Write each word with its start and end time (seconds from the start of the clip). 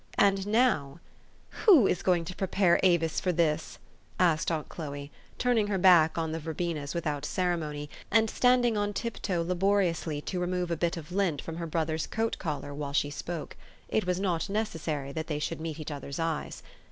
And 0.17 0.47
now" 0.47 0.99
Who 1.67 1.85
is 1.85 2.01
going 2.01 2.25
to 2.25 2.35
prepare 2.35 2.79
Avis 2.81 3.19
for 3.19 3.31
this?" 3.31 3.77
asked 4.29 4.49
aunt 4.49 4.67
Chloe, 4.67 5.11
turning 5.37 5.67
her 5.67 5.77
back 5.77 6.17
on 6.17 6.31
the 6.31 6.39
verbenas 6.39 6.95
with 6.95 7.03
THE 7.03 7.21
STORY 7.21 7.53
OF 7.53 7.61
AVIS. 7.61 7.85
311 7.85 7.85
out 7.85 7.85
ceremony, 7.85 7.89
and 8.21 8.29
standing 8.31 8.77
on 8.77 8.93
tiptoe 8.93 9.43
laboriously 9.43 10.19
to 10.21 10.39
remove 10.39 10.71
a 10.71 10.75
bit 10.75 10.97
of 10.97 11.11
lint 11.11 11.39
from 11.39 11.57
her 11.57 11.67
brother's 11.67 12.07
coat 12.07 12.39
collar 12.39 12.73
while 12.73 12.93
she 12.93 13.11
spoke: 13.11 13.55
it 13.89 14.07
was 14.07 14.19
not 14.19 14.49
necessary 14.49 15.11
that 15.11 15.27
they 15.27 15.37
should 15.37 15.61
meet 15.61 15.79
each 15.79 15.91
other's 15.91 16.17
eyes. 16.17 16.63